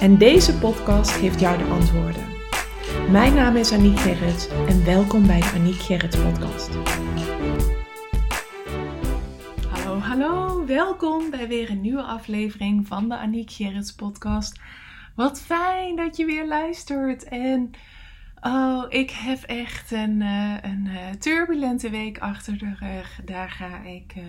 En 0.00 0.18
deze 0.18 0.58
podcast 0.58 1.10
geeft 1.10 1.40
jou 1.40 1.58
de 1.58 1.64
antwoorden. 1.64 2.22
Mijn 3.10 3.34
naam 3.34 3.56
is 3.56 3.72
Aniek 3.72 3.98
Gerrits 3.98 4.48
en 4.48 4.84
welkom 4.84 5.26
bij 5.26 5.40
de 5.40 5.52
Aniek 5.54 5.80
Gerrits 5.80 6.16
podcast. 6.16 6.70
Hallo, 9.68 9.98
hallo, 9.98 10.66
welkom 10.66 11.30
bij 11.30 11.48
weer 11.48 11.70
een 11.70 11.80
nieuwe 11.80 12.02
aflevering 12.02 12.86
van 12.86 13.08
de 13.08 13.16
Aniek 13.16 13.50
Gerrits 13.50 13.94
podcast. 13.94 14.60
Wat 15.14 15.40
fijn 15.40 15.96
dat 15.96 16.16
je 16.16 16.24
weer 16.24 16.46
luistert 16.46 17.24
en... 17.24 17.70
Oh, 18.40 18.84
ik 18.88 19.10
heb 19.10 19.42
echt 19.42 19.92
een, 19.92 20.20
uh, 20.20 20.54
een 20.62 20.86
uh, 20.86 21.10
turbulente 21.18 21.90
week 21.90 22.18
achter 22.18 22.58
de 22.58 22.74
rug. 22.78 23.20
Daar 23.24 23.50
ga 23.50 23.82
ik 23.82 24.14
uh, 24.16 24.22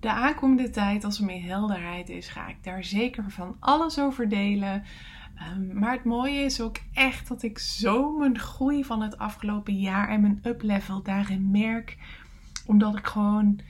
de 0.00 0.10
aankomende 0.10 0.70
tijd, 0.70 1.04
als 1.04 1.18
er 1.18 1.24
meer 1.24 1.42
helderheid 1.42 2.08
is, 2.08 2.28
ga 2.28 2.48
ik 2.48 2.64
daar 2.64 2.84
zeker 2.84 3.30
van 3.30 3.56
alles 3.58 3.98
over 3.98 4.28
delen. 4.28 4.84
Um, 5.56 5.78
maar 5.78 5.92
het 5.92 6.04
mooie 6.04 6.40
is 6.40 6.60
ook 6.60 6.76
echt 6.92 7.28
dat 7.28 7.42
ik 7.42 7.58
zo 7.58 8.16
mijn 8.16 8.38
groei 8.38 8.84
van 8.84 9.02
het 9.02 9.18
afgelopen 9.18 9.78
jaar 9.78 10.08
en 10.08 10.20
mijn 10.20 10.40
uplevel 10.42 11.02
daarin 11.02 11.50
merk. 11.50 11.96
Omdat 12.66 12.98
ik 12.98 13.06
gewoon 13.06 13.60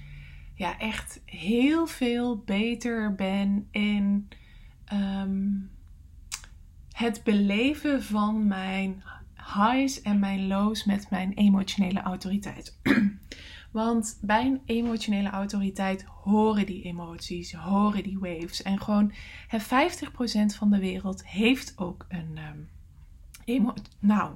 ja, 0.54 0.78
echt 0.78 1.22
heel 1.24 1.86
veel 1.86 2.42
beter 2.44 3.14
ben 3.14 3.68
in 3.70 4.28
um, 4.92 5.70
het 6.92 7.22
beleven 7.24 8.02
van 8.02 8.46
mijn 8.46 9.02
highs 9.54 10.02
en 10.02 10.18
mijn 10.18 10.46
lows 10.46 10.84
met 10.84 11.10
mijn 11.10 11.32
emotionele 11.32 12.00
autoriteit. 12.00 12.78
Want 13.70 14.18
bij 14.20 14.46
een 14.46 14.60
emotionele 14.64 15.30
autoriteit 15.30 16.04
horen 16.04 16.66
die 16.66 16.82
emoties, 16.82 17.52
horen 17.52 18.02
die 18.02 18.18
waves. 18.18 18.62
En 18.62 18.80
gewoon 18.80 19.12
50% 19.12 19.14
van 20.56 20.70
de 20.70 20.78
wereld 20.78 21.26
heeft 21.26 21.72
ook 21.76 22.06
een 22.08 22.38
emo 23.44 23.74
nou, 23.98 24.34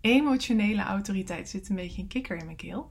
emotionele 0.00 0.82
autoriteit. 0.82 1.48
Zit 1.48 1.68
een 1.68 1.76
beetje 1.76 2.02
een 2.02 2.08
kikker 2.08 2.36
in 2.36 2.44
mijn 2.44 2.56
keel. 2.56 2.90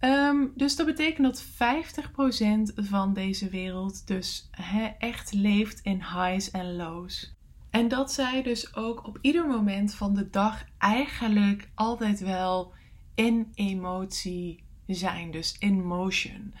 Um, 0.00 0.52
dus 0.54 0.76
dat 0.76 0.86
betekent 0.86 1.26
dat 1.26 1.44
50% 1.44 2.74
van 2.74 3.14
deze 3.14 3.48
wereld 3.48 4.06
dus 4.06 4.50
echt 4.98 5.32
leeft 5.32 5.80
in 5.80 6.02
highs 6.02 6.50
en 6.50 6.76
lows. 6.76 7.36
En 7.70 7.88
dat 7.88 8.12
zij 8.12 8.42
dus 8.42 8.74
ook 8.74 9.06
op 9.06 9.18
ieder 9.20 9.46
moment 9.46 9.94
van 9.94 10.14
de 10.14 10.30
dag 10.30 10.64
eigenlijk 10.78 11.70
altijd 11.74 12.20
wel 12.20 12.72
in 13.14 13.52
emotie 13.54 14.66
zijn, 14.94 15.30
dus 15.30 15.56
in 15.58 15.86
motion. 15.86 16.54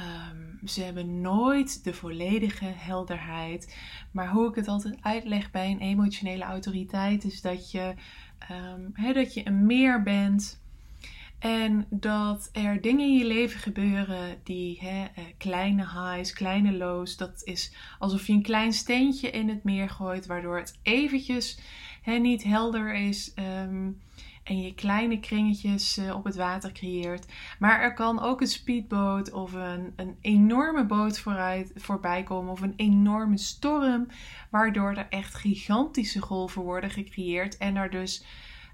Um, 0.00 0.68
ze 0.68 0.82
hebben 0.82 1.20
nooit 1.20 1.84
de 1.84 1.94
volledige 1.94 2.72
helderheid. 2.76 3.76
Maar 4.10 4.28
hoe 4.28 4.48
ik 4.48 4.54
het 4.54 4.68
altijd 4.68 4.98
uitleg 5.00 5.50
bij 5.50 5.70
een 5.70 5.80
emotionele 5.80 6.44
autoriteit 6.44 7.24
is 7.24 7.40
dat 7.40 7.70
je, 7.70 7.94
um, 8.50 9.14
dat 9.14 9.34
je 9.34 9.46
een 9.46 9.66
meer 9.66 10.02
bent. 10.02 10.60
En 11.38 11.86
dat 11.90 12.48
er 12.52 12.80
dingen 12.80 13.06
in 13.06 13.18
je 13.18 13.26
leven 13.26 13.60
gebeuren 13.60 14.40
die 14.44 14.78
he, 14.80 15.00
uh, 15.02 15.24
kleine 15.36 15.82
highs, 15.82 16.32
kleine 16.32 16.72
lows. 16.72 17.16
Dat 17.16 17.40
is 17.44 17.74
alsof 17.98 18.26
je 18.26 18.32
een 18.32 18.42
klein 18.42 18.72
steentje 18.72 19.30
in 19.30 19.48
het 19.48 19.64
meer 19.64 19.90
gooit, 19.90 20.26
waardoor 20.26 20.58
het 20.58 20.78
eventjes 20.82 21.58
niet 22.04 22.42
helder 22.42 22.94
is. 22.94 23.32
Um, 23.64 24.00
en 24.42 24.60
je 24.60 24.74
kleine 24.74 25.20
kringetjes 25.20 25.98
uh, 25.98 26.14
op 26.14 26.24
het 26.24 26.36
water 26.36 26.72
creëert. 26.72 27.26
Maar 27.58 27.80
er 27.80 27.94
kan 27.94 28.20
ook 28.20 28.40
een 28.40 28.46
speedboot 28.46 29.32
of 29.32 29.52
een, 29.52 29.92
een 29.96 30.16
enorme 30.20 30.84
boot 30.84 31.18
vooruit, 31.18 31.72
voorbij 31.74 32.22
komen 32.22 32.52
of 32.52 32.60
een 32.60 32.74
enorme 32.76 33.38
storm, 33.38 34.06
waardoor 34.50 34.94
er 34.94 35.06
echt 35.08 35.34
gigantische 35.34 36.20
golven 36.20 36.62
worden 36.62 36.90
gecreëerd 36.90 37.56
en 37.56 37.76
er 37.76 37.90
dus 37.90 38.24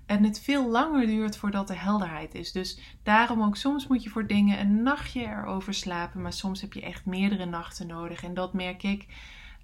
en 0.06 0.24
het 0.24 0.40
veel 0.40 0.70
langer 0.70 1.06
duurt 1.06 1.36
voordat 1.36 1.70
er 1.70 1.82
helderheid 1.82 2.34
is. 2.34 2.52
Dus 2.52 2.78
daarom 3.02 3.42
ook 3.42 3.56
soms 3.56 3.86
moet 3.86 4.02
je 4.02 4.10
voor 4.10 4.26
dingen 4.26 4.60
een 4.60 4.82
nachtje 4.82 5.20
erover 5.20 5.74
slapen, 5.74 6.22
maar 6.22 6.32
soms 6.32 6.60
heb 6.60 6.72
je 6.72 6.80
echt 6.80 7.06
meerdere 7.06 7.44
nachten 7.44 7.86
nodig. 7.86 8.24
En 8.24 8.34
dat 8.34 8.52
merk 8.52 8.82
ik 8.82 9.06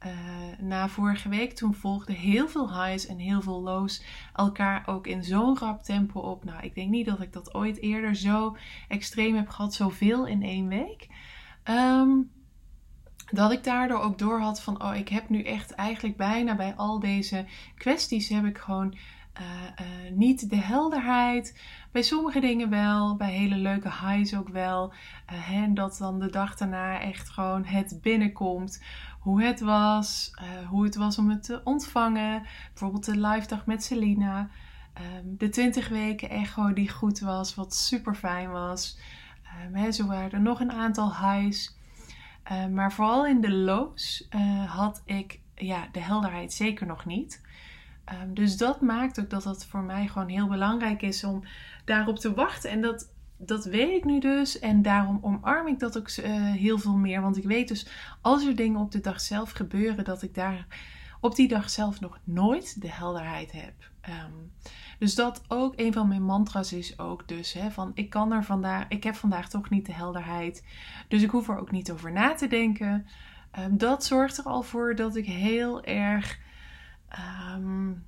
uh, 0.06 0.12
na 0.58 0.88
vorige 0.88 1.28
week, 1.28 1.52
toen 1.52 1.74
volgden 1.74 2.14
heel 2.14 2.48
veel 2.48 2.84
highs 2.84 3.06
en 3.06 3.18
heel 3.18 3.42
veel 3.42 3.62
lows 3.62 4.04
elkaar 4.34 4.82
ook 4.86 5.06
in 5.06 5.24
zo'n 5.24 5.58
rap 5.58 5.82
tempo 5.82 6.20
op. 6.20 6.44
Nou, 6.44 6.62
ik 6.62 6.74
denk 6.74 6.90
niet 6.90 7.06
dat 7.06 7.20
ik 7.20 7.32
dat 7.32 7.54
ooit 7.54 7.80
eerder 7.80 8.14
zo 8.14 8.56
extreem 8.88 9.34
heb 9.34 9.48
gehad, 9.48 9.74
zoveel 9.74 10.26
in 10.26 10.42
één 10.42 10.68
week. 10.68 11.08
Um, 11.70 12.30
dat 13.30 13.52
ik 13.52 13.64
daardoor 13.64 14.00
ook 14.00 14.18
door 14.18 14.40
had 14.40 14.62
van, 14.62 14.82
oh, 14.82 14.96
ik 14.96 15.08
heb 15.08 15.28
nu 15.28 15.42
echt 15.42 15.70
eigenlijk 15.70 16.16
bijna 16.16 16.56
bij 16.56 16.74
al 16.76 16.98
deze 16.98 17.46
kwesties 17.74 18.28
heb 18.28 18.44
ik 18.44 18.58
gewoon 18.58 18.94
uh, 19.40 19.44
uh, 19.86 20.12
niet 20.12 20.50
de 20.50 20.56
helderheid. 20.56 21.60
Bij 21.92 22.02
sommige 22.02 22.40
dingen 22.40 22.70
wel, 22.70 23.16
bij 23.16 23.32
hele 23.32 23.56
leuke 23.56 23.88
highs 23.88 24.36
ook 24.36 24.48
wel. 24.48 24.92
Uh, 25.32 25.50
en 25.50 25.74
dat 25.74 25.96
dan 25.98 26.18
de 26.18 26.30
dag 26.30 26.56
daarna 26.56 27.00
echt 27.00 27.28
gewoon 27.28 27.64
het 27.64 27.98
binnenkomt 28.02 28.82
hoe 29.20 29.42
het 29.42 29.60
was, 29.60 30.34
hoe 30.68 30.84
het 30.84 30.94
was 30.94 31.18
om 31.18 31.30
het 31.30 31.42
te 31.42 31.60
ontvangen. 31.64 32.42
Bijvoorbeeld 32.68 33.04
de 33.04 33.16
live 33.16 33.46
dag 33.46 33.66
met 33.66 33.84
Selina. 33.84 34.48
Um, 35.18 35.36
de 35.38 35.48
20 35.48 35.88
weken 35.88 36.30
echo 36.30 36.72
die 36.72 36.90
goed 36.90 37.20
was, 37.20 37.54
wat 37.54 37.74
super 37.74 38.14
fijn 38.14 38.50
was. 38.50 38.98
He, 39.72 39.92
zo 39.92 40.06
waren 40.06 40.30
er 40.30 40.40
nog 40.40 40.60
een 40.60 40.72
aantal 40.72 41.16
highs. 41.16 41.76
Uh, 42.52 42.66
maar 42.66 42.92
vooral 42.92 43.26
in 43.26 43.40
de 43.40 43.52
lows 43.52 44.28
had 44.66 45.02
ik 45.04 45.40
ja, 45.54 45.88
de 45.92 46.00
helderheid 46.00 46.52
zeker 46.52 46.86
nog 46.86 47.04
niet. 47.04 47.40
Um, 48.22 48.34
dus 48.34 48.56
dat 48.56 48.80
maakt 48.80 49.20
ook 49.20 49.30
dat 49.30 49.44
het 49.44 49.64
voor 49.64 49.82
mij 49.82 50.06
gewoon 50.06 50.28
heel 50.28 50.48
belangrijk 50.48 51.02
is 51.02 51.24
om 51.24 51.44
daarop 51.84 52.18
te 52.18 52.34
wachten. 52.34 52.70
En 52.70 52.80
dat 52.80 53.10
dat 53.46 53.64
weet 53.64 53.96
ik 53.96 54.04
nu 54.04 54.20
dus. 54.20 54.58
En 54.58 54.82
daarom 54.82 55.18
omarm 55.22 55.68
ik 55.68 55.78
dat 55.78 55.98
ook 55.98 56.16
uh, 56.16 56.24
heel 56.52 56.78
veel 56.78 56.96
meer. 56.96 57.20
Want 57.20 57.36
ik 57.36 57.44
weet 57.44 57.68
dus, 57.68 57.86
als 58.20 58.46
er 58.46 58.56
dingen 58.56 58.80
op 58.80 58.90
de 58.90 59.00
dag 59.00 59.20
zelf 59.20 59.50
gebeuren, 59.50 60.04
dat 60.04 60.22
ik 60.22 60.34
daar 60.34 60.66
op 61.20 61.34
die 61.34 61.48
dag 61.48 61.70
zelf 61.70 62.00
nog 62.00 62.18
nooit 62.24 62.80
de 62.80 62.90
helderheid 62.90 63.52
heb. 63.52 63.72
Um, 64.08 64.52
dus 64.98 65.14
dat 65.14 65.42
ook 65.48 65.72
een 65.76 65.92
van 65.92 66.08
mijn 66.08 66.24
mantra's 66.24 66.72
is 66.72 66.98
ook 66.98 67.28
dus 67.28 67.52
hè, 67.52 67.70
van 67.70 67.90
ik 67.94 68.10
kan 68.10 68.32
er 68.32 68.44
vandaag, 68.44 68.84
ik 68.88 69.04
heb 69.04 69.14
vandaag 69.14 69.48
toch 69.48 69.70
niet 69.70 69.86
de 69.86 69.92
helderheid. 69.92 70.64
Dus 71.08 71.22
ik 71.22 71.30
hoef 71.30 71.48
er 71.48 71.58
ook 71.58 71.70
niet 71.70 71.90
over 71.90 72.12
na 72.12 72.34
te 72.34 72.46
denken. 72.46 73.06
Um, 73.58 73.78
dat 73.78 74.04
zorgt 74.04 74.38
er 74.38 74.44
al 74.44 74.62
voor 74.62 74.94
dat 74.94 75.16
ik 75.16 75.26
heel 75.26 75.84
erg 75.84 76.38
um, 77.56 78.04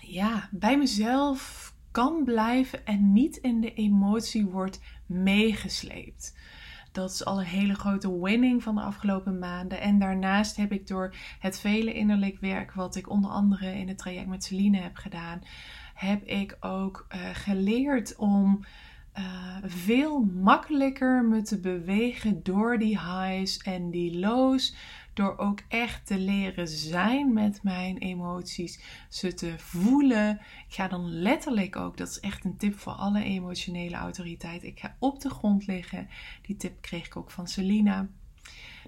ja, 0.00 0.48
bij 0.50 0.78
mezelf 0.78 1.72
kan 1.90 2.24
blijven 2.24 2.86
en 2.86 3.12
niet 3.12 3.36
in 3.36 3.60
de 3.60 3.74
emotie 3.74 4.46
wordt 4.46 4.80
meegesleept. 5.06 6.34
Dat 6.92 7.10
is 7.10 7.24
al 7.24 7.38
een 7.38 7.46
hele 7.46 7.74
grote 7.74 8.20
winning 8.20 8.62
van 8.62 8.74
de 8.74 8.80
afgelopen 8.80 9.38
maanden. 9.38 9.80
En 9.80 9.98
daarnaast 9.98 10.56
heb 10.56 10.72
ik 10.72 10.86
door 10.86 11.14
het 11.38 11.60
vele 11.60 11.92
innerlijk 11.92 12.38
werk, 12.40 12.72
wat 12.72 12.96
ik 12.96 13.10
onder 13.10 13.30
andere 13.30 13.78
in 13.78 13.88
het 13.88 13.98
traject 13.98 14.26
met 14.26 14.44
Celine 14.44 14.78
heb 14.78 14.96
gedaan, 14.96 15.40
heb 15.94 16.22
ik 16.24 16.56
ook 16.60 17.06
uh, 17.14 17.20
geleerd 17.32 18.16
om 18.16 18.64
uh, 19.18 19.56
veel 19.64 20.20
makkelijker 20.24 21.24
me 21.24 21.42
te 21.42 21.60
bewegen 21.60 22.42
door 22.42 22.78
die 22.78 22.98
highs 22.98 23.56
en 23.58 23.90
die 23.90 24.18
lows. 24.18 24.74
Door 25.14 25.38
ook 25.38 25.60
echt 25.68 26.06
te 26.06 26.18
leren 26.18 26.68
zijn 26.68 27.32
met 27.32 27.62
mijn 27.62 27.98
emoties, 27.98 28.80
ze 29.08 29.34
te 29.34 29.54
voelen. 29.58 30.40
Ik 30.68 30.74
ga 30.74 30.88
dan 30.88 31.10
letterlijk 31.10 31.76
ook, 31.76 31.96
dat 31.96 32.08
is 32.08 32.20
echt 32.20 32.44
een 32.44 32.56
tip 32.56 32.78
voor 32.78 32.92
alle 32.92 33.22
emotionele 33.22 33.96
autoriteit. 33.96 34.62
Ik 34.62 34.80
ga 34.80 34.96
op 34.98 35.20
de 35.20 35.30
grond 35.30 35.66
liggen. 35.66 36.08
Die 36.42 36.56
tip 36.56 36.80
kreeg 36.80 37.06
ik 37.06 37.16
ook 37.16 37.30
van 37.30 37.48
Selina. 37.48 38.08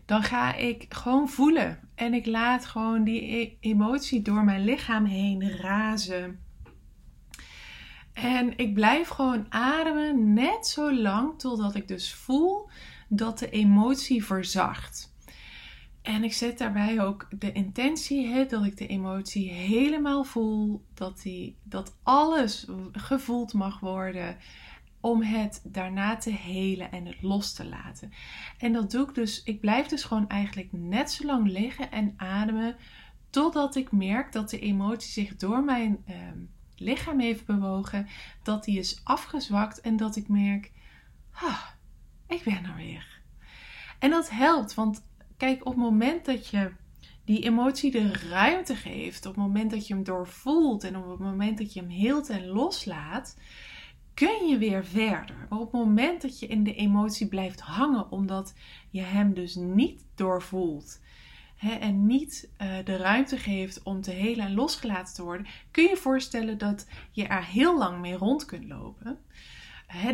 Dan 0.05 0.23
ga 0.23 0.55
ik 0.55 0.87
gewoon 0.89 1.29
voelen. 1.29 1.79
En 1.95 2.15
ik 2.15 2.27
laat 2.27 2.67
gewoon 2.67 3.05
die 3.05 3.37
e-, 3.37 3.57
emotie 3.61 4.23
door 4.23 4.45
mijn 4.45 4.65
lichaam 4.65 5.05
heen 5.05 5.51
razen. 5.51 6.39
En 8.13 8.59
ik 8.59 8.75
blijf 8.75 9.09
gewoon 9.09 9.47
ademen 9.49 10.33
net 10.33 10.67
zo 10.67 10.95
lang 10.95 11.39
totdat 11.39 11.75
ik 11.75 11.89
dus 11.89 12.15
voel 12.15 12.69
dat 13.09 13.39
de 13.39 13.51
emotie 13.51 14.25
verzacht. 14.25 15.14
En 16.05 16.25
ik 16.25 16.33
zet 16.33 16.59
daarbij 16.59 17.01
ook 17.01 17.29
de 17.39 17.53
intentie, 17.53 18.27
hè, 18.27 18.47
dat 18.47 18.65
ik 18.65 18.77
de 18.77 18.87
emotie 18.87 19.51
helemaal 19.51 20.25
voel, 20.25 20.85
dat, 20.95 21.23
die, 21.23 21.57
dat 21.63 21.97
alles 22.03 22.67
gevoeld 22.93 23.53
mag 23.53 23.81
worden 23.81 24.37
om 25.01 25.23
het 25.23 25.61
daarna 25.65 26.17
te 26.17 26.31
helen 26.31 26.93
en 26.93 27.07
het 27.07 27.23
los 27.23 27.53
te 27.53 27.65
laten. 27.65 28.13
En 28.59 28.73
dat 28.73 28.91
doe 28.91 29.09
ik 29.09 29.15
dus, 29.15 29.43
ik 29.43 29.61
blijf 29.61 29.87
dus 29.87 30.05
gewoon 30.05 30.29
eigenlijk 30.29 30.69
net 30.73 31.11
zo 31.11 31.27
lang 31.27 31.49
liggen 31.51 31.91
en 31.91 32.15
ademen 32.17 32.77
totdat 33.31 33.77
ik 33.77 33.93
merk 33.93 34.33
dat 34.33 34.51
de 34.51 34.59
emotie 34.59 35.13
zich 35.13 35.37
door 35.37 35.65
mijn 35.65 36.03
ehm, 36.07 36.39
lichaam 36.77 37.21
heeft 37.21 37.47
bewogen, 37.47 38.09
dat 38.43 38.65
die 38.65 38.79
is 38.79 39.01
afgezwakt 39.05 39.81
en 39.81 39.97
dat 39.97 40.17
ik 40.17 40.29
merk, 40.29 40.73
ah, 41.33 41.67
ik 42.27 42.43
ben 42.45 42.65
er 42.65 42.77
weer. 42.77 43.21
En 43.99 44.11
dat 44.11 44.31
helpt, 44.31 44.75
want 44.75 45.03
kijk, 45.37 45.61
op 45.61 45.73
het 45.73 45.83
moment 45.83 46.25
dat 46.25 46.49
je 46.49 46.71
die 47.25 47.43
emotie 47.43 47.91
de 47.91 48.13
ruimte 48.13 48.77
geeft, 48.77 49.27
op 49.27 49.35
het 49.35 49.45
moment 49.45 49.71
dat 49.71 49.87
je 49.87 49.95
hem 49.95 50.05
doorvoelt 50.05 50.85
en 50.85 50.97
op 50.97 51.11
het 51.11 51.19
moment 51.19 51.59
dat 51.59 51.73
je 51.73 51.81
hem 51.81 51.89
heelt 51.89 52.29
en 52.29 52.47
loslaat, 52.47 53.37
kun 54.15 54.47
je 54.49 54.59
weer 54.59 54.85
verder. 54.85 55.47
Maar 55.51 55.59
op 55.59 55.73
het 55.73 55.81
moment 55.85 56.23
dat 56.23 56.39
je 56.39 56.47
in 56.47 56.65
de 56.65 56.75
emotie 56.75 57.29
blijft 57.29 57.61
hangen, 57.61 58.11
omdat 58.11 58.55
je 58.91 59.01
hem 59.01 59.35
dus 59.35 59.55
niet 59.55 60.05
doorvoelt 60.15 61.01
hè, 61.57 61.75
en 61.75 62.07
niet 62.07 62.49
uh, 62.63 62.69
de 62.85 62.97
ruimte 62.97 63.39
geeft 63.39 63.83
om 63.83 64.01
te 64.01 64.11
helen 64.11 64.47
en 64.47 64.55
losgelaten 64.55 65.15
te 65.15 65.23
worden, 65.23 65.47
kun 65.71 65.85
je 65.85 65.97
voorstellen 65.97 66.59
dat 66.59 66.87
je 67.11 67.25
er 67.27 67.45
heel 67.45 67.79
lang 67.79 68.01
mee 68.01 68.15
rond 68.15 68.45
kunt 68.45 68.69
lopen. 68.69 69.19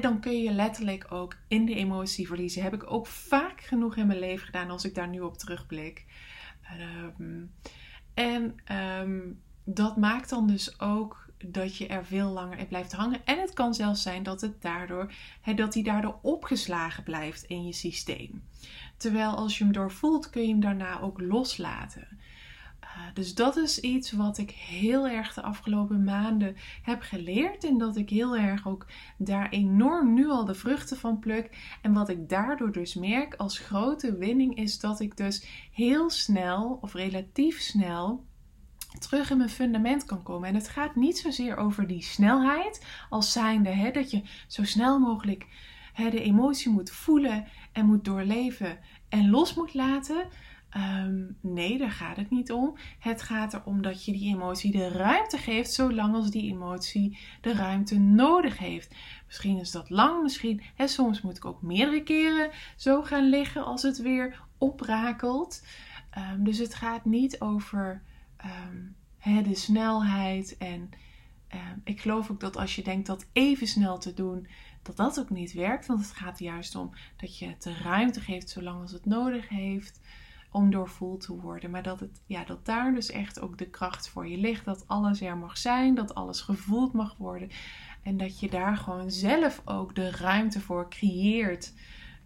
Dan 0.00 0.20
kun 0.20 0.42
je 0.42 0.52
letterlijk 0.52 1.12
ook 1.12 1.36
in 1.48 1.64
de 1.64 1.74
emotie 1.74 2.26
verliezen. 2.26 2.62
Heb 2.62 2.74
ik 2.74 2.90
ook 2.90 3.06
vaak 3.06 3.60
genoeg 3.60 3.96
in 3.96 4.06
mijn 4.06 4.18
leven 4.18 4.46
gedaan 4.46 4.70
als 4.70 4.84
ik 4.84 4.94
daar 4.94 5.08
nu 5.08 5.20
op 5.20 5.38
terugblik. 5.38 6.06
Ehm, 6.62 7.44
en 8.14 8.56
ehm, 8.64 9.20
dat 9.64 9.96
maakt 9.96 10.30
dan 10.30 10.46
dus 10.46 10.80
ook 10.80 11.28
dat 11.44 11.76
je 11.76 11.86
er 11.86 12.04
veel 12.04 12.28
langer 12.28 12.58
in 12.58 12.68
blijft 12.68 12.92
hangen. 12.92 13.24
En 13.24 13.38
het 13.38 13.52
kan 13.52 13.74
zelfs 13.74 14.02
zijn 14.02 14.22
dat, 14.22 14.40
het 14.40 14.62
daardoor, 14.62 15.12
dat 15.54 15.72
die 15.72 15.82
daardoor 15.82 16.18
opgeslagen 16.22 17.02
blijft 17.02 17.44
in 17.44 17.66
je 17.66 17.72
systeem. 17.72 18.42
Terwijl 18.96 19.30
als 19.30 19.58
je 19.58 19.64
hem 19.64 19.72
doorvoelt, 19.72 20.30
kun 20.30 20.42
je 20.42 20.48
hem 20.48 20.60
daarna 20.60 21.00
ook 21.00 21.20
loslaten. 21.20 22.19
Uh, 22.96 23.14
dus 23.14 23.34
dat 23.34 23.56
is 23.56 23.80
iets 23.80 24.12
wat 24.12 24.38
ik 24.38 24.50
heel 24.50 25.08
erg 25.08 25.34
de 25.34 25.42
afgelopen 25.42 26.04
maanden 26.04 26.56
heb 26.82 27.02
geleerd. 27.02 27.64
En 27.64 27.78
dat 27.78 27.96
ik 27.96 28.10
heel 28.10 28.36
erg 28.36 28.68
ook 28.68 28.86
daar 29.18 29.48
enorm 29.48 30.14
nu 30.14 30.28
al 30.28 30.44
de 30.44 30.54
vruchten 30.54 30.96
van 30.96 31.18
pluk. 31.18 31.76
En 31.82 31.92
wat 31.92 32.08
ik 32.08 32.28
daardoor 32.28 32.72
dus 32.72 32.94
merk 32.94 33.34
als 33.34 33.58
grote 33.58 34.16
winning 34.16 34.56
is 34.56 34.78
dat 34.78 35.00
ik 35.00 35.16
dus 35.16 35.68
heel 35.72 36.10
snel 36.10 36.78
of 36.80 36.94
relatief 36.94 37.60
snel 37.60 38.24
terug 38.98 39.30
in 39.30 39.36
mijn 39.36 39.48
fundament 39.48 40.04
kan 40.04 40.22
komen. 40.22 40.48
En 40.48 40.54
het 40.54 40.68
gaat 40.68 40.96
niet 40.96 41.18
zozeer 41.18 41.56
over 41.56 41.86
die 41.86 42.02
snelheid 42.02 42.86
als 43.08 43.32
zijnde 43.32 43.70
hè, 43.70 43.90
dat 43.90 44.10
je 44.10 44.22
zo 44.46 44.64
snel 44.64 44.98
mogelijk 44.98 45.46
hè, 45.92 46.10
de 46.10 46.22
emotie 46.22 46.70
moet 46.70 46.90
voelen 46.90 47.46
en 47.72 47.86
moet 47.86 48.04
doorleven 48.04 48.78
en 49.08 49.30
los 49.30 49.54
moet 49.54 49.74
laten. 49.74 50.28
Ehm, 50.70 51.22
nee, 51.40 51.78
daar 51.78 51.90
gaat 51.90 52.16
het 52.16 52.30
niet 52.30 52.52
om. 52.52 52.76
Het 52.98 53.22
gaat 53.22 53.54
erom 53.54 53.82
dat 53.82 54.04
je 54.04 54.12
die 54.12 54.34
emotie 54.34 54.72
de 54.72 54.88
ruimte 54.88 55.38
geeft, 55.38 55.72
zolang 55.72 56.14
als 56.14 56.30
die 56.30 56.52
emotie 56.52 57.18
de 57.40 57.52
ruimte 57.52 57.98
nodig 57.98 58.58
heeft. 58.58 58.94
Misschien 59.26 59.58
is 59.58 59.70
dat 59.70 59.90
lang, 59.90 60.22
misschien. 60.22 60.62
Hè, 60.74 60.86
soms 60.86 61.20
moet 61.20 61.36
ik 61.36 61.44
ook 61.44 61.62
meerdere 61.62 62.02
keren 62.02 62.50
zo 62.76 63.02
gaan 63.02 63.28
liggen 63.28 63.64
als 63.64 63.82
het 63.82 63.98
weer 63.98 64.42
oprakelt. 64.58 65.66
Um, 66.18 66.44
dus 66.44 66.58
het 66.58 66.74
gaat 66.74 67.04
niet 67.04 67.40
over 67.40 68.02
um, 69.24 69.42
de 69.42 69.54
snelheid. 69.54 70.56
En 70.58 70.90
ehm, 71.48 71.78
ik 71.84 72.00
geloof 72.00 72.30
ook 72.30 72.40
dat 72.40 72.56
als 72.56 72.76
je 72.76 72.82
denkt 72.82 73.06
dat 73.06 73.26
even 73.32 73.66
snel 73.66 73.98
te 73.98 74.14
doen, 74.14 74.48
dat 74.82 74.96
dat 74.96 75.20
ook 75.20 75.30
niet 75.30 75.52
werkt. 75.52 75.86
Want 75.86 76.00
het 76.00 76.12
gaat 76.12 76.38
juist 76.38 76.74
om 76.74 76.90
dat 77.16 77.38
je 77.38 77.46
het 77.46 77.62
de 77.62 77.74
ruimte 77.74 78.20
geeft 78.20 78.50
zolang 78.50 78.80
als 78.80 78.92
het 78.92 79.06
nodig 79.06 79.48
heeft 79.48 80.00
om 80.50 80.70
doorvoeld 80.70 81.20
te 81.20 81.36
worden. 81.36 81.70
Maar 81.70 81.82
dat, 81.82 82.00
het, 82.00 82.22
ja, 82.26 82.44
dat 82.44 82.66
daar 82.66 82.94
dus 82.94 83.10
echt 83.10 83.40
ook 83.40 83.58
de 83.58 83.70
kracht 83.70 84.08
voor 84.08 84.28
je 84.28 84.36
ligt. 84.36 84.64
Dat 84.64 84.84
alles 84.86 85.20
er 85.20 85.36
mag 85.36 85.58
zijn, 85.58 85.94
dat 85.94 86.14
alles 86.14 86.40
gevoeld 86.40 86.92
mag 86.92 87.16
worden. 87.16 87.50
En 88.02 88.16
dat 88.16 88.40
je 88.40 88.48
daar 88.48 88.76
gewoon 88.76 89.10
zelf 89.10 89.62
ook 89.64 89.94
de 89.94 90.10
ruimte 90.10 90.60
voor 90.60 90.90
creëert. 90.90 91.74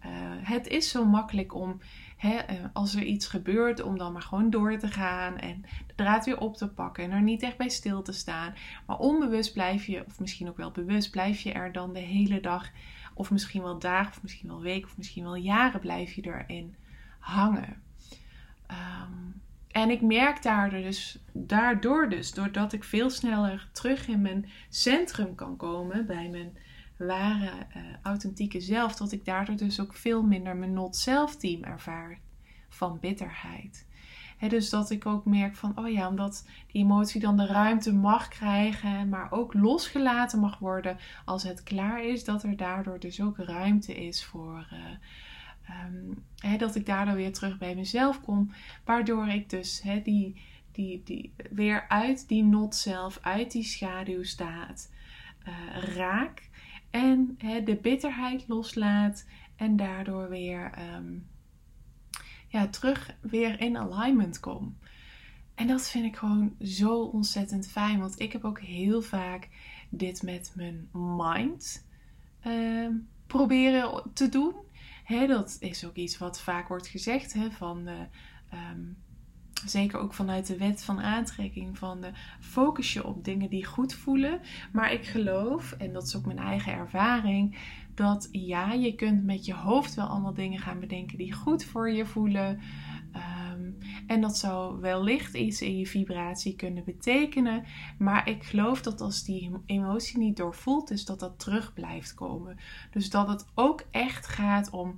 Uh, 0.05 0.11
het 0.41 0.67
is 0.67 0.89
zo 0.89 1.05
makkelijk 1.05 1.53
om 1.53 1.79
eh, 2.17 2.39
als 2.73 2.95
er 2.95 3.03
iets 3.03 3.27
gebeurt, 3.27 3.81
om 3.81 3.97
dan 3.97 4.13
maar 4.13 4.21
gewoon 4.21 4.49
door 4.49 4.77
te 4.77 4.87
gaan 4.87 5.37
en 5.37 5.61
de 5.87 5.95
draad 5.95 6.25
weer 6.25 6.39
op 6.39 6.57
te 6.57 6.67
pakken 6.67 7.03
en 7.03 7.11
er 7.11 7.21
niet 7.21 7.43
echt 7.43 7.57
bij 7.57 7.69
stil 7.69 8.01
te 8.01 8.11
staan. 8.11 8.53
Maar 8.85 8.97
onbewust 8.97 9.53
blijf 9.53 9.85
je, 9.85 10.05
of 10.07 10.19
misschien 10.19 10.49
ook 10.49 10.57
wel 10.57 10.71
bewust, 10.71 11.11
blijf 11.11 11.39
je 11.39 11.51
er 11.51 11.71
dan 11.71 11.93
de 11.93 11.99
hele 11.99 12.39
dag, 12.39 12.69
of 13.13 13.31
misschien 13.31 13.61
wel 13.61 13.79
dagen, 13.79 14.11
of 14.11 14.21
misschien 14.21 14.49
wel 14.49 14.61
weken, 14.61 14.87
of 14.87 14.97
misschien 14.97 15.23
wel 15.23 15.35
jaren, 15.35 15.79
blijf 15.79 16.13
je 16.13 16.21
erin 16.21 16.75
hangen. 17.19 17.81
Ehm, 18.67 19.11
en 19.67 19.89
ik 19.89 20.01
merk 20.01 20.43
daardoor 20.43 20.81
dus, 20.81 21.19
daardoor 21.31 22.09
dus, 22.09 22.31
doordat 22.31 22.73
ik 22.73 22.83
veel 22.83 23.09
sneller 23.09 23.69
terug 23.71 24.07
in 24.07 24.21
mijn 24.21 24.49
centrum 24.69 25.35
kan 25.35 25.55
komen, 25.55 26.05
bij 26.05 26.29
mijn 26.29 26.57
ware, 26.97 27.51
uh, 27.77 27.83
authentieke 28.01 28.61
zelf, 28.61 28.95
dat 28.95 29.11
ik 29.11 29.25
daardoor 29.25 29.55
dus 29.55 29.79
ook 29.79 29.95
veel 29.95 30.23
minder 30.23 30.55
mijn 30.55 30.73
not-self 30.73 31.35
team 31.35 31.63
ervaar 31.63 32.19
van 32.69 32.99
bitterheid. 32.99 33.87
dus 34.47 34.69
dat 34.69 34.89
ik 34.89 35.05
ook 35.05 35.25
merk 35.25 35.55
van, 35.55 35.77
oh 35.77 35.89
ja, 35.89 36.07
omdat 36.07 36.47
die 36.71 36.83
emotie 36.83 37.21
dan 37.21 37.37
de 37.37 37.45
ruimte 37.45 37.93
mag 37.93 38.27
krijgen, 38.27 39.09
maar 39.09 39.31
ook 39.31 39.53
losgelaten 39.53 40.39
mag 40.39 40.59
worden 40.59 40.97
als 41.25 41.43
het 41.43 41.63
klaar 41.63 42.05
is, 42.05 42.23
dat 42.23 42.43
er 42.43 42.57
daardoor 42.57 42.99
dus 42.99 43.21
ook 43.21 43.37
ruimte 43.37 44.05
is 44.05 44.25
voor, 44.25 44.67
uh, 44.73 44.79
dat 46.57 46.75
ik 46.75 46.85
daardoor 46.85 47.15
weer 47.15 47.33
terug 47.33 47.57
bij 47.57 47.75
mezelf 47.75 48.21
kom, 48.21 48.51
waardoor 48.85 49.27
ik 49.27 49.49
dus 49.49 49.81
die, 50.03 50.41
die, 50.71 51.01
die, 51.03 51.33
weer 51.51 51.85
uit 51.87 52.27
die 52.27 52.43
not-self, 52.43 53.19
uit 53.21 53.51
die 53.51 53.63
schaduwstaat 53.63 54.91
uh, 55.47 55.83
raak 55.95 56.49
en 56.89 57.37
de 57.63 57.77
bitterheid 57.81 58.47
loslaat 58.47 59.25
en 59.55 59.75
daardoor 59.75 60.29
weer 60.29 60.71
ehm, 60.71 61.13
ja, 62.47 62.67
terug 62.67 63.15
weer 63.21 63.59
in 63.59 63.77
alignment 63.77 64.39
kom. 64.39 64.77
En 65.55 65.67
dat 65.67 65.89
vind 65.89 66.05
ik 66.05 66.15
gewoon 66.15 66.55
zo 66.61 67.01
ontzettend 67.01 67.67
fijn, 67.67 67.99
want 67.99 68.19
ik 68.19 68.31
heb 68.31 68.43
ook 68.43 68.59
heel 68.59 69.01
vaak 69.01 69.49
dit 69.89 70.23
met 70.23 70.53
mijn 70.55 70.89
mind 70.91 71.85
uh, 72.47 72.89
proberen 73.27 74.03
te 74.13 74.29
doen. 74.29 74.53
Dat 75.27 75.57
is 75.59 75.85
ook 75.85 75.95
iets 75.95 76.17
wat 76.17 76.41
vaak 76.41 76.67
wordt 76.67 76.87
gezegd 76.87 77.35
van 77.57 77.87
uh, 77.87 78.59
zeker 79.65 79.99
ook 79.99 80.13
vanuit 80.13 80.47
de 80.47 80.57
wet 80.57 80.83
van 80.83 81.01
aantrekking, 81.01 81.77
van 81.77 82.01
de 82.01 82.11
focus 82.39 82.93
je 82.93 83.05
op 83.05 83.23
dingen 83.23 83.49
die 83.49 83.65
goed 83.65 83.93
voelen. 83.93 84.39
Maar 84.71 84.91
ik 84.91 85.05
geloof, 85.05 85.71
en 85.71 85.93
dat 85.93 86.03
is 86.03 86.15
ook 86.15 86.25
mijn 86.25 86.39
eigen 86.39 86.73
ervaring, 86.73 87.57
dat 87.93 88.29
ja, 88.31 88.71
je 88.71 88.95
kunt 88.95 89.23
met 89.23 89.45
je 89.45 89.53
hoofd 89.53 89.93
wel 89.93 90.05
allemaal 90.05 90.33
dingen 90.33 90.59
gaan 90.59 90.79
bedenken 90.79 91.17
die 91.17 91.33
goed 91.33 91.63
voor 91.63 91.89
je 91.89 92.05
voelen. 92.05 92.59
Ehm, 93.55 93.71
en 94.07 94.21
dat 94.21 94.37
zou 94.37 94.79
wellicht 94.79 95.33
iets 95.33 95.61
in 95.61 95.77
je 95.77 95.87
vibratie 95.87 96.55
kunnen 96.55 96.83
betekenen. 96.83 97.63
Maar 97.97 98.29
ik 98.29 98.43
geloof 98.43 98.81
dat 98.81 99.01
als 99.01 99.23
die 99.23 99.51
emotie 99.65 100.17
niet 100.17 100.37
doorvoeld 100.37 100.91
is, 100.91 101.05
dat 101.05 101.19
dat 101.19 101.39
terug 101.39 101.73
blijft 101.73 102.13
komen. 102.13 102.57
Dus 102.91 103.09
dat 103.09 103.27
het 103.27 103.45
ook 103.53 103.83
echt 103.91 104.27
gaat 104.27 104.69
om 104.69 104.95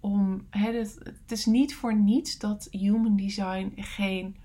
om. 0.00 0.46
het, 0.50 0.98
het 1.02 1.32
is 1.32 1.46
niet 1.46 1.74
voor 1.74 1.96
niets 1.96 2.38
dat 2.38 2.68
human 2.70 3.16
design 3.16 3.72
geen 3.76 4.36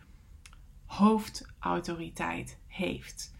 hoofdautoriteit 0.85 2.57
heeft. 2.67 3.33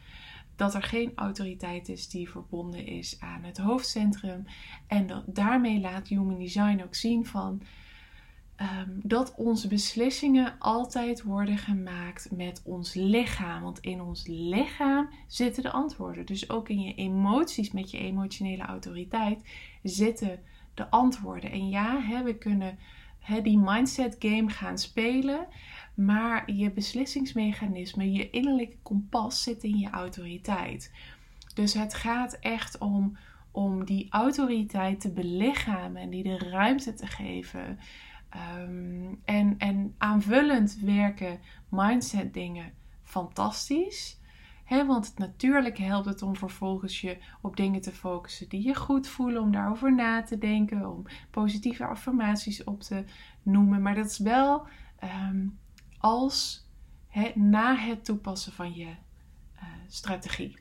Dat 0.55 0.73
er 0.73 0.83
geen 0.83 1.11
autoriteit 1.15 1.89
is 1.89 2.09
die 2.09 2.29
verbonden 2.29 2.85
is 2.85 3.19
aan 3.19 3.43
het 3.43 3.57
hoofdcentrum. 3.57 4.45
En 4.87 5.07
dat, 5.07 5.23
daarmee 5.27 5.79
laat 5.79 6.07
human 6.07 6.37
design 6.37 6.81
ook 6.83 6.95
zien 6.95 7.25
van. 7.25 7.61
Ehm, 8.59 8.89
dat 9.03 9.33
onze 9.35 9.67
beslissingen 9.67 10.55
altijd 10.59 11.23
worden 11.23 11.57
gemaakt 11.57 12.29
met 12.31 12.61
ons 12.63 12.93
lichaam. 12.93 13.63
Want 13.63 13.79
in 13.79 14.01
ons 14.01 14.27
lichaam 14.27 15.09
zitten 15.27 15.63
de 15.63 15.71
antwoorden. 15.71 16.25
Dus 16.25 16.49
ook 16.49 16.69
in 16.69 16.81
je 16.81 16.95
emoties, 16.95 17.71
met 17.71 17.91
je 17.91 17.97
emotionele 17.97 18.63
autoriteit, 18.63 19.43
zitten 19.83 20.39
de 20.73 20.89
antwoorden. 20.89 21.51
En 21.51 21.69
ja, 21.69 22.01
hè, 22.01 22.23
we 22.23 22.37
kunnen 22.37 22.77
hè, 23.19 23.41
die 23.41 23.57
mindset 23.57 24.15
game 24.19 24.49
gaan 24.49 24.77
spelen. 24.77 25.47
Maar 25.93 26.51
je 26.51 26.71
beslissingsmechanisme, 26.71 28.11
je 28.11 28.29
innerlijke 28.29 28.77
kompas 28.83 29.43
zit 29.43 29.63
in 29.63 29.77
je 29.77 29.89
autoriteit. 29.89 30.93
Dus 31.53 31.73
het 31.73 31.93
gaat 31.93 32.37
echt 32.39 32.77
om, 32.77 33.17
om 33.51 33.85
die 33.85 34.07
autoriteit 34.09 35.01
te 35.01 35.11
belichamen 35.11 36.01
en 36.01 36.09
die 36.09 36.23
de 36.23 36.37
ruimte 36.37 36.93
te 36.93 37.07
geven. 37.07 37.79
Ehm, 38.29 39.13
en, 39.25 39.55
en 39.57 39.95
aanvullend 39.97 40.79
werken 40.81 41.39
mindset 41.69 42.33
dingen 42.33 42.73
fantastisch. 43.03 44.19
He, 44.63 44.85
want 44.85 45.13
natuurlijk 45.17 45.77
helpt 45.77 46.05
het 46.05 46.21
om 46.21 46.35
vervolgens 46.35 47.01
je 47.01 47.17
op 47.41 47.55
dingen 47.55 47.81
te 47.81 47.91
focussen 47.91 48.49
die 48.49 48.63
je 48.63 48.75
goed 48.75 49.07
voelen, 49.07 49.41
om 49.41 49.51
daarover 49.51 49.95
na 49.95 50.23
te 50.23 50.37
denken, 50.37 50.89
om 50.89 51.05
positieve 51.31 51.85
affirmaties 51.85 52.63
op 52.63 52.81
te 52.81 53.03
noemen. 53.43 53.81
Maar 53.81 53.95
dat 53.95 54.05
is 54.05 54.17
wel 54.17 54.67
ehm, 54.99 55.47
als 55.97 56.67
na 57.35 57.75
het 57.75 58.05
toepassen 58.05 58.53
van 58.53 58.73
je 58.73 58.85
uh, 58.85 59.63
strategie. 59.87 60.57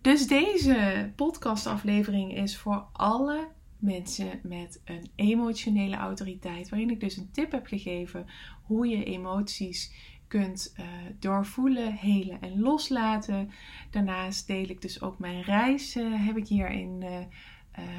Dus 0.00 0.26
deze 0.26 1.12
podcastaflevering 1.16 2.36
is 2.36 2.58
voor 2.58 2.86
alle 2.92 3.48
mensen 3.84 4.40
met 4.42 4.80
een 4.84 5.10
emotionele 5.14 5.96
autoriteit, 5.96 6.68
waarin 6.68 6.90
ik 6.90 7.00
dus 7.00 7.16
een 7.16 7.30
tip 7.30 7.52
heb 7.52 7.66
gegeven 7.66 8.26
hoe 8.62 8.86
je 8.88 9.04
emoties 9.04 9.92
kunt 10.28 10.74
uh, 10.78 10.86
doorvoelen, 11.18 11.92
helen 11.92 12.40
en 12.40 12.60
loslaten. 12.60 13.50
Daarnaast 13.90 14.46
deel 14.46 14.68
ik 14.68 14.82
dus 14.82 15.02
ook 15.02 15.18
mijn 15.18 15.42
reis, 15.42 15.96
uh, 15.96 16.26
heb 16.26 16.36
ik 16.36 16.48
hierin 16.48 17.02
uh, 17.02 17.18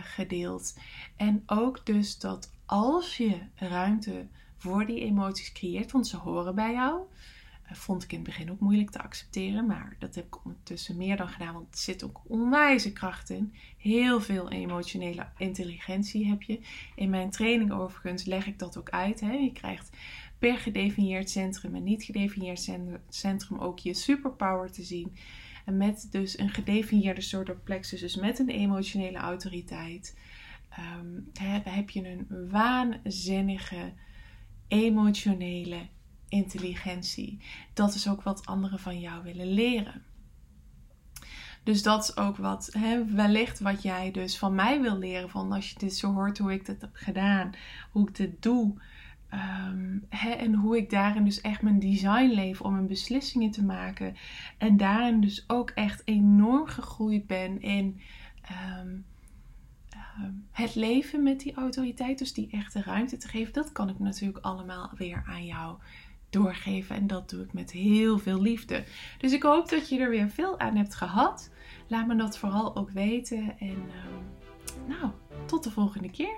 gedeeld. 0.04 0.80
En 1.16 1.44
ook 1.46 1.86
dus 1.86 2.20
dat 2.20 2.52
als 2.66 3.18
je 3.18 3.38
ruimte 3.56 4.28
voor 4.58 4.86
die 4.86 5.00
emoties 5.00 5.52
creëert, 5.52 5.92
want 5.92 6.08
ze 6.08 6.18
horen 6.18 6.56
bij 6.56 6.74
jou. 6.74 7.02
Vond 7.72 8.04
ik 8.04 8.12
in 8.12 8.18
het 8.18 8.28
begin 8.28 8.52
ook 8.52 8.60
moeilijk 8.60 8.90
te 8.90 9.02
accepteren, 9.02 9.66
maar 9.66 9.96
dat 10.00 10.16
heb 10.16 10.26
ik 10.26 10.46
ondertussen 10.46 10.98
meer 10.98 11.18
dan 11.18 11.28
gedaan, 11.28 11.54
want 11.54 11.74
er 11.74 11.80
zit 11.80 12.04
ook 12.04 12.22
onwijze 12.28 12.94
kracht 12.94 13.30
in. 13.30 13.54
Heel 13.78 14.22
veel 14.22 14.52
emotionele 14.52 15.28
intelligentie 15.38 16.28
heb 16.28 16.42
je. 16.42 16.60
In 16.96 17.10
mijn 17.10 17.30
training 17.30 17.72
overigens 17.72 18.26
leg 18.26 18.48
ik 18.48 18.60
dat 18.60 18.78
ook 18.78 18.90
uit. 18.90 19.20
Hè. 19.20 19.32
Je 19.32 19.52
krijgt 19.52 19.98
per 20.40 20.58
gedefinieerd 20.58 21.30
centrum 21.30 21.76
en 21.76 21.84
niet 21.84 22.04
gedefinieerd 22.04 22.70
centrum 23.10 23.58
ook 23.60 23.80
je 23.80 23.94
superpower 23.94 24.72
te 24.72 24.84
zien. 24.84 25.16
En 25.66 25.78
met 25.78 26.08
dus 26.12 26.40
een 26.40 26.50
gedefinieerde 26.50 27.22
soort 27.22 27.64
plexus, 27.64 28.00
dus 28.00 28.16
met 28.16 28.40
een 28.40 28.50
emotionele 28.50 29.18
autoriteit, 29.18 30.18
um, 31.00 31.30
heb 31.64 31.90
je 31.90 32.08
een 32.10 32.50
waanzinnige 32.50 33.94
emotionele 34.68 35.88
intelligentie. 36.36 37.40
Dat 37.74 37.94
is 37.94 38.10
ook 38.10 38.22
wat 38.22 38.46
anderen 38.46 38.80
van 38.80 39.00
jou 39.00 39.24
willen 39.24 39.48
leren. 39.48 40.04
Dus 41.66 41.84
dat 41.84 42.04
is 42.04 42.18
ook 42.18 42.38
wat, 42.38 42.70
hè, 42.72 43.06
wellicht 43.06 43.60
wat 43.60 43.82
jij 43.82 44.12
dus 44.12 44.38
van 44.38 44.56
mij 44.56 44.82
wil 44.82 44.98
leren. 44.98 45.30
Van 45.30 45.52
als 45.52 45.70
je 45.70 45.80
dit 45.80 45.96
zo 45.96 46.14
hoort 46.14 46.38
hoe 46.38 46.54
ik 46.54 46.66
dit 46.66 46.82
heb 46.82 46.90
gedaan, 46.94 47.52
hoe 47.92 48.08
ik 48.10 48.16
dit 48.16 48.42
doe. 48.42 48.76
Ehm, 49.30 49.98
en 50.40 50.54
hoe 50.54 50.78
ik 50.78 50.90
daarin 50.90 51.24
dus 51.24 51.42
echt 51.42 51.62
mijn 51.62 51.80
design 51.80 52.32
leef 52.34 52.62
om 52.62 52.74
mijn 52.74 52.88
beslissingen 52.88 53.52
te 53.52 53.64
maken. 53.64 54.16
En 54.58 54.78
daarin 54.78 55.22
dus 55.22 55.44
ook 55.48 55.70
echt 55.70 56.02
enorm 56.06 56.68
gegroeid 56.68 57.28
ben 57.28 57.62
in 57.62 58.02
ehm, 58.42 58.96
ehm, 59.90 60.32
het 60.52 60.76
leven 60.76 61.24
met 61.24 61.40
die 61.40 61.54
autoriteit. 61.56 62.18
Dus 62.18 62.34
die 62.34 62.50
echte 62.52 62.82
ruimte 62.82 63.18
te 63.18 63.28
geven. 63.28 63.54
Dat 63.54 63.72
kan 63.72 63.90
ik 63.90 64.00
natuurlijk 64.00 64.46
allemaal 64.46 64.92
weer 64.98 65.24
aan 65.28 65.46
jou 65.46 65.78
doorgeven. 66.36 66.96
En 66.96 67.08
dat 67.08 67.30
doe 67.30 67.44
ik 67.44 67.54
met 67.54 67.72
heel 67.72 68.18
veel 68.18 68.42
liefde. 68.42 68.84
Dus 69.18 69.34
ik 69.34 69.44
hoop 69.44 69.70
dat 69.70 69.90
je 69.90 70.00
er 70.00 70.10
weer 70.10 70.30
veel 70.30 70.60
aan 70.60 70.76
hebt 70.76 70.96
gehad. 70.96 71.50
Laat 71.88 72.08
me 72.08 72.16
dat 72.16 72.38
vooral 72.38 72.76
ook 72.76 72.90
weten. 72.90 73.56
En 73.60 73.84
nou, 74.88 75.12
tot 75.46 75.64
de 75.64 75.72
volgende 75.72 76.12
keer. 76.12 76.38